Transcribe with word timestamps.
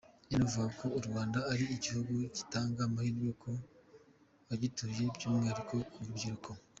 Yanavugaga 0.31 0.67
ko 0.79 0.85
u 0.97 0.99
Rwanda 1.07 1.39
ari 1.51 1.65
igihugu 1.75 2.11
gitanga 2.37 2.79
amahirwe 2.87 3.29
ku 3.41 3.51
bagituye 4.47 5.03
by’umwihariko 5.15 5.73
ku 5.93 5.99
rubyiruko. 6.07 6.49